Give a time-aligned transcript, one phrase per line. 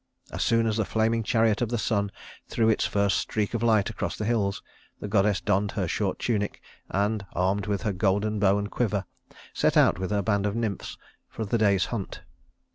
[0.31, 2.11] As soon as the flaming chariot of the sun
[2.47, 4.63] threw its first streak of light across the hills,
[4.99, 9.05] the goddess donned her short tunic, and, armed with her golden bow and quiver,
[9.53, 10.97] set out with her band of nymphs
[11.29, 12.23] for the day's hunt.